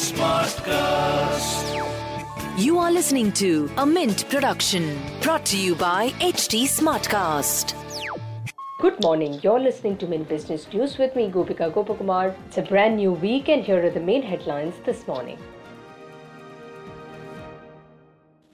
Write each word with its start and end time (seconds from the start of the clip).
Smartcast. 0.00 1.82
You 2.58 2.78
are 2.78 2.90
listening 2.90 3.32
to 3.32 3.70
a 3.76 3.86
Mint 3.86 4.28
production 4.28 4.98
brought 5.22 5.46
to 5.46 5.56
you 5.56 5.74
by 5.74 6.10
HT 6.20 6.64
Smartcast. 6.64 7.74
Good 8.80 9.00
morning. 9.02 9.38
You're 9.42 9.60
listening 9.60 9.96
to 9.98 10.06
Mint 10.06 10.28
Business 10.28 10.66
News 10.72 10.98
with 10.98 11.14
me, 11.14 11.30
Gopika 11.30 11.72
Gopakumar. 11.72 12.34
It's 12.46 12.58
a 12.58 12.62
brand 12.62 12.96
new 12.96 13.12
week, 13.12 13.48
and 13.48 13.62
here 13.62 13.84
are 13.84 13.90
the 13.90 14.00
main 14.00 14.22
headlines 14.22 14.74
this 14.84 15.06
morning. 15.06 15.38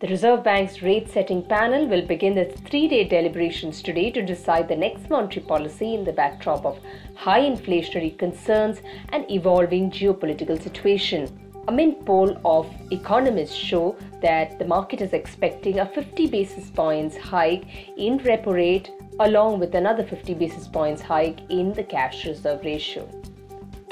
The 0.07 0.13
Reserve 0.13 0.45
Bank's 0.45 0.83
rate 0.83 1.11
setting 1.11 1.43
panel 1.43 1.89
will 1.89 2.07
begin 2.07 2.39
its 2.39 2.61
three 2.61 2.87
day 2.87 3.03
deliberations 3.03 3.83
today 3.83 4.13
to 4.13 4.23
decide 4.23 4.69
the 4.69 4.77
next 4.77 5.11
monetary 5.11 5.45
policy 5.45 5.97
in 5.97 6.05
the 6.05 6.13
backdrop 6.13 6.65
of 6.65 6.79
high 7.17 7.41
inflationary 7.41 8.17
concerns 8.17 8.83
and 9.09 9.29
evolving 9.29 9.91
geopolitical 9.91 10.63
situation. 10.63 11.27
A 11.67 11.73
Mint 11.73 12.07
poll 12.07 12.39
of 12.45 12.73
economists 12.93 13.57
show 13.57 13.97
that 14.23 14.61
the 14.61 14.65
market 14.65 15.01
is 15.01 15.13
expecting 15.13 15.81
a 15.81 15.87
50 15.87 16.29
basis 16.29 16.71
points 16.71 17.17
hike 17.17 17.65
in 17.97 18.21
repo 18.21 18.55
rate 18.55 18.93
along 19.19 19.59
with 19.59 19.75
another 19.75 20.05
50 20.05 20.35
basis 20.35 20.69
points 20.69 21.03
hike 21.03 21.41
in 21.51 21.73
the 21.73 21.83
cash 21.83 22.27
reserve 22.27 22.65
ratio. 22.65 23.09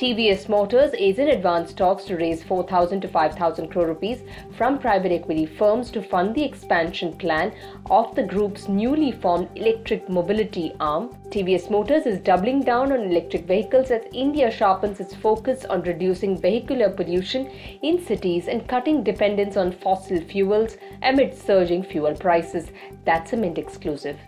TVS 0.05 0.51
Motors 0.51 0.93
is 0.93 1.19
in 1.19 1.29
advanced 1.29 1.79
talks 1.79 2.05
to 2.05 2.17
raise 2.17 2.43
4,000 2.43 3.01
to 3.01 3.09
5,000 3.09 3.69
crore 3.69 3.87
rupees 3.87 4.21
from 4.55 4.79
private 4.79 5.11
equity 5.11 5.47
firms 5.47 5.91
to 5.93 6.03
fund 6.03 6.35
the 6.35 6.45
expansion 6.45 7.17
plan 7.17 7.55
of 7.87 8.15
the 8.15 8.23
group's 8.23 8.69
newly 8.69 9.13
formed 9.13 9.49
electric 9.55 10.07
mobility 10.11 10.75
arm. 10.79 11.17
TVS 11.31 11.71
Motors 11.71 12.05
is 12.05 12.21
doubling 12.21 12.63
down 12.63 12.93
on 12.93 13.01
electric 13.01 13.47
vehicles 13.47 13.91
as 13.91 14.03
India 14.13 14.51
sharpens 14.51 15.01
its 15.01 15.15
focus 15.15 15.65
on 15.65 15.81
reducing 15.85 16.39
vehicular 16.39 16.91
pollution 16.91 17.51
in 17.81 18.05
cities 18.05 18.47
and 18.47 18.69
cutting 18.69 19.03
dependence 19.03 19.57
on 19.57 19.73
fossil 19.73 20.21
fuels 20.21 20.77
amid 21.01 21.35
surging 21.35 21.83
fuel 21.83 22.15
prices. 22.15 22.69
That's 23.07 23.33
a 23.33 23.39
Mint 23.39 23.57
exclusive. 23.57 24.19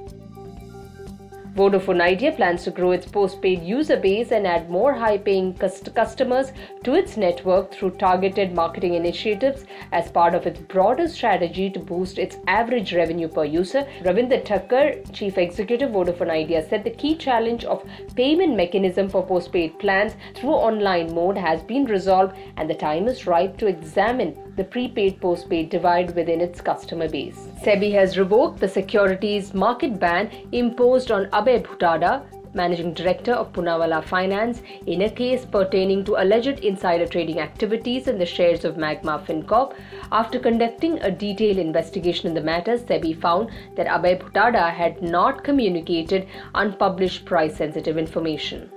Vodafone 1.56 2.02
Idea 2.02 2.32
plans 2.32 2.64
to 2.64 2.70
grow 2.70 2.90
its 2.90 3.06
postpaid 3.06 3.62
user 3.62 3.96
base 3.96 4.30
and 4.30 4.46
add 4.46 4.68
more 4.68 4.92
high 4.92 5.16
paying 5.16 5.54
cust- 5.54 5.94
customers 5.94 6.52
to 6.84 6.94
its 6.94 7.16
network 7.16 7.72
through 7.72 7.92
targeted 7.92 8.54
marketing 8.54 8.92
initiatives 8.92 9.64
as 9.92 10.10
part 10.10 10.34
of 10.34 10.46
its 10.46 10.60
broader 10.60 11.08
strategy 11.08 11.70
to 11.70 11.78
boost 11.78 12.18
its 12.18 12.36
average 12.46 12.92
revenue 12.92 13.26
per 13.26 13.44
user. 13.44 13.86
Ravinder 14.02 14.44
Takkar, 14.44 15.10
Chief 15.14 15.38
Executive 15.38 15.88
of 15.88 15.94
Vodafone 15.94 16.28
Idea, 16.28 16.62
said 16.68 16.84
the 16.84 16.90
key 16.90 17.16
challenge 17.16 17.64
of 17.64 17.82
payment 18.16 18.54
mechanism 18.54 19.08
for 19.08 19.24
postpaid 19.26 19.78
plans 19.78 20.12
through 20.34 20.50
online 20.50 21.14
mode 21.14 21.38
has 21.38 21.62
been 21.62 21.86
resolved 21.86 22.36
and 22.58 22.68
the 22.68 22.74
time 22.74 23.08
is 23.08 23.26
ripe 23.26 23.56
to 23.56 23.66
examine 23.66 24.36
the 24.56 24.64
prepaid 24.64 25.20
postpaid 25.20 25.68
divide 25.68 26.14
within 26.14 26.40
its 26.40 26.60
customer 26.60 27.08
base. 27.08 27.48
SEBI 27.62 27.92
has 27.92 28.18
revoked 28.18 28.58
the 28.58 28.68
securities 28.68 29.52
market 29.52 29.98
ban 30.00 30.30
imposed 30.52 31.10
on 31.10 31.28
Abhay 31.46 31.62
Bhutada, 31.62 32.26
Managing 32.54 32.92
Director 32.92 33.32
of 33.32 33.52
Poonawalla 33.52 34.02
Finance, 34.02 34.62
in 34.86 35.02
a 35.02 35.08
case 35.08 35.44
pertaining 35.44 36.04
to 36.04 36.20
alleged 36.20 36.58
insider 36.58 37.06
trading 37.06 37.38
activities 37.38 38.08
in 38.08 38.18
the 38.18 38.26
shares 38.26 38.64
of 38.64 38.76
Magma 38.76 39.22
FinCorp. 39.24 39.74
After 40.10 40.40
conducting 40.40 40.98
a 41.02 41.10
detailed 41.12 41.58
investigation 41.58 42.26
in 42.26 42.34
the 42.34 42.40
matter, 42.40 42.76
SEBI 42.76 43.20
found 43.20 43.50
that 43.76 43.86
Abhay 43.86 44.20
Bhutada 44.20 44.72
had 44.72 45.00
not 45.02 45.44
communicated 45.44 46.26
unpublished 46.56 47.24
price 47.24 47.56
sensitive 47.56 47.96
information. 47.96 48.68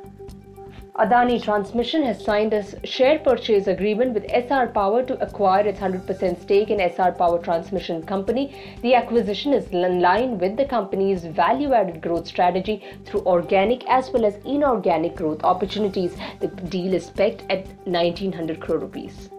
Adani 1.00 1.42
Transmission 1.42 2.04
has 2.04 2.22
signed 2.22 2.52
a 2.52 2.86
share 2.86 3.20
purchase 3.20 3.68
agreement 3.68 4.14
with 4.14 4.28
Essar 4.28 4.74
Power 4.74 5.02
to 5.02 5.18
acquire 5.24 5.66
its 5.66 5.80
100% 5.80 6.42
stake 6.42 6.70
in 6.70 6.80
Essar 6.80 7.18
Power 7.18 7.42
Transmission 7.42 8.04
Company. 8.04 8.54
The 8.82 8.96
acquisition 8.96 9.54
is 9.54 9.70
in 9.70 10.02
line 10.02 10.38
with 10.38 10.58
the 10.58 10.66
company's 10.66 11.24
value 11.24 11.72
added 11.72 12.02
growth 12.02 12.28
strategy 12.28 12.84
through 13.06 13.22
organic 13.22 13.88
as 13.88 14.12
well 14.12 14.26
as 14.26 14.44
inorganic 14.44 15.16
growth 15.16 15.42
opportunities. 15.46 16.18
The 16.42 16.48
deal 16.48 16.94
is 16.94 17.10
pegged 17.10 17.44
at 17.50 17.66
1900 17.88 18.60
crore 18.60 18.80
rupees. 18.80 19.30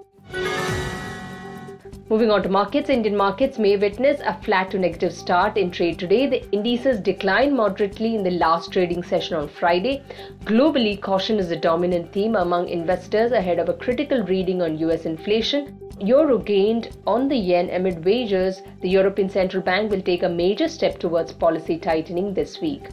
Moving 2.10 2.32
on 2.32 2.42
to 2.42 2.48
markets, 2.48 2.90
Indian 2.90 3.16
markets 3.16 3.56
may 3.56 3.76
witness 3.76 4.20
a 4.24 4.34
flat 4.42 4.72
to 4.72 4.80
negative 4.80 5.12
start 5.12 5.56
in 5.56 5.70
trade 5.70 5.96
today. 5.96 6.26
The 6.26 6.42
indices 6.50 6.98
declined 6.98 7.56
moderately 7.56 8.16
in 8.16 8.24
the 8.24 8.32
last 8.32 8.72
trading 8.72 9.04
session 9.04 9.36
on 9.36 9.46
Friday. 9.46 10.02
Globally, 10.42 11.00
caution 11.00 11.38
is 11.38 11.50
the 11.50 11.54
dominant 11.54 12.12
theme 12.12 12.34
among 12.34 12.68
investors 12.68 13.30
ahead 13.30 13.60
of 13.60 13.68
a 13.68 13.74
critical 13.74 14.24
reading 14.24 14.60
on 14.60 14.76
US 14.78 15.06
inflation. 15.06 15.78
Euro 16.00 16.36
gained 16.36 16.88
on 17.06 17.28
the 17.28 17.36
yen 17.36 17.70
amid 17.70 18.04
wagers. 18.04 18.60
The 18.80 18.90
European 18.90 19.28
Central 19.28 19.62
Bank 19.62 19.92
will 19.92 20.02
take 20.02 20.24
a 20.24 20.28
major 20.28 20.66
step 20.66 20.98
towards 20.98 21.32
policy 21.32 21.78
tightening 21.78 22.34
this 22.34 22.60
week. 22.60 22.88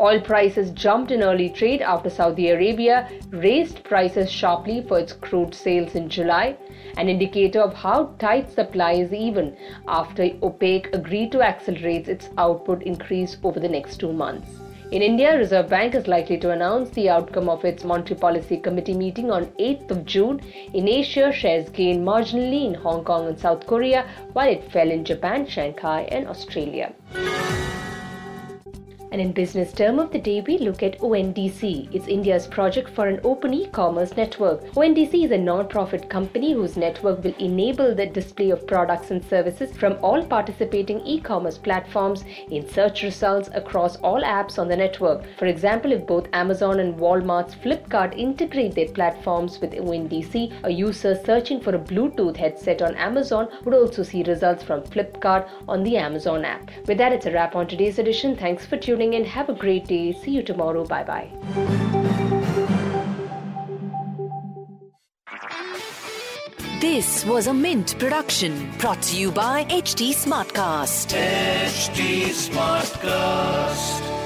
Oil 0.00 0.18
prices 0.18 0.70
jumped 0.70 1.10
in 1.10 1.22
early 1.22 1.50
trade 1.50 1.82
after 1.82 2.08
Saudi 2.08 2.48
Arabia 2.48 3.06
raised 3.28 3.84
prices 3.84 4.32
sharply 4.32 4.80
for 4.88 4.98
its 4.98 5.12
crude 5.12 5.54
sales 5.54 5.94
in 5.94 6.08
July, 6.08 6.56
an 6.96 7.10
indicator 7.10 7.60
of 7.60 7.74
how 7.74 8.14
tight 8.18 8.50
supply 8.50 8.92
is 8.92 9.12
even 9.12 9.54
after 9.86 10.22
OPEC 10.22 10.94
agreed 10.94 11.30
to 11.32 11.42
accelerate 11.42 12.08
its 12.08 12.30
output 12.38 12.82
increase 12.84 13.36
over 13.44 13.60
the 13.60 13.68
next 13.68 13.98
two 13.98 14.10
months. 14.10 14.48
In 14.90 15.02
India, 15.02 15.36
Reserve 15.36 15.68
Bank 15.68 15.94
is 15.94 16.08
likely 16.08 16.38
to 16.38 16.50
announce 16.50 16.88
the 16.90 17.10
outcome 17.10 17.50
of 17.50 17.66
its 17.66 17.84
Monetary 17.84 18.18
Policy 18.18 18.56
Committee 18.56 18.94
meeting 18.94 19.30
on 19.30 19.46
8th 19.58 19.90
of 19.90 20.06
June. 20.06 20.40
In 20.72 20.88
Asia, 20.88 21.30
shares 21.30 21.68
gained 21.68 22.04
marginally 22.04 22.64
in 22.64 22.74
Hong 22.74 23.04
Kong 23.04 23.28
and 23.28 23.38
South 23.38 23.66
Korea, 23.66 24.06
while 24.32 24.48
it 24.48 24.72
fell 24.72 24.90
in 24.90 25.04
Japan, 25.04 25.46
Shanghai, 25.46 26.08
and 26.10 26.26
Australia. 26.26 26.92
And 29.12 29.20
in 29.20 29.32
business 29.32 29.72
term 29.72 29.98
of 29.98 30.12
the 30.12 30.20
day, 30.20 30.40
we 30.40 30.58
look 30.58 30.84
at 30.84 31.00
ONDC. 31.00 31.92
It's 31.92 32.06
India's 32.06 32.46
project 32.46 32.90
for 32.90 33.08
an 33.08 33.18
open 33.24 33.52
e-commerce 33.52 34.16
network. 34.16 34.62
ONDC 34.74 35.24
is 35.24 35.32
a 35.32 35.38
non-profit 35.38 36.08
company 36.08 36.52
whose 36.52 36.76
network 36.76 37.24
will 37.24 37.34
enable 37.40 37.92
the 37.92 38.06
display 38.06 38.50
of 38.50 38.68
products 38.68 39.10
and 39.10 39.24
services 39.24 39.76
from 39.76 39.98
all 40.00 40.24
participating 40.24 41.00
e-commerce 41.00 41.58
platforms 41.58 42.24
in 42.50 42.68
search 42.68 43.02
results 43.02 43.50
across 43.52 43.96
all 43.96 44.22
apps 44.22 44.60
on 44.60 44.68
the 44.68 44.76
network. 44.76 45.24
For 45.38 45.46
example, 45.46 45.90
if 45.90 46.06
both 46.06 46.28
Amazon 46.32 46.78
and 46.78 46.94
Walmart's 46.94 47.56
Flipkart 47.56 48.16
integrate 48.16 48.76
their 48.76 48.88
platforms 48.88 49.60
with 49.60 49.72
ONDC, 49.72 50.52
a 50.62 50.70
user 50.70 51.20
searching 51.24 51.60
for 51.60 51.74
a 51.74 51.78
Bluetooth 51.80 52.36
headset 52.36 52.80
on 52.80 52.94
Amazon 52.94 53.48
would 53.64 53.74
also 53.74 54.04
see 54.04 54.22
results 54.22 54.62
from 54.62 54.82
Flipkart 54.82 55.48
on 55.66 55.82
the 55.82 55.96
Amazon 55.96 56.44
app. 56.44 56.70
With 56.86 56.98
that, 56.98 57.12
it's 57.12 57.26
a 57.26 57.32
wrap 57.32 57.56
on 57.56 57.66
today's 57.66 57.98
edition. 57.98 58.36
Thanks 58.36 58.64
for 58.64 58.76
tuning 58.76 58.99
in. 59.00 59.24
Have 59.24 59.48
a 59.48 59.54
great 59.54 59.86
day. 59.86 60.12
See 60.12 60.32
you 60.32 60.42
tomorrow. 60.42 60.84
Bye 60.84 61.04
bye. 61.04 61.30
This 66.80 67.24
was 67.26 67.46
a 67.46 67.54
Mint 67.54 67.98
production 67.98 68.70
brought 68.78 69.02
to 69.02 69.16
you 69.16 69.30
by 69.30 69.64
HT 69.64 70.12
Smartcast. 70.14 71.14
HT 71.14 72.30
Smartcast. 72.48 74.19